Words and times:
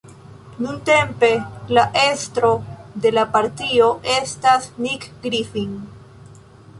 Nuntempe 0.65 1.27
la 1.77 1.83
estro 2.03 2.49
de 3.03 3.11
la 3.17 3.25
partio 3.35 3.91
estas 4.15 4.69
Nick 4.87 5.07
Griffin. 5.27 5.77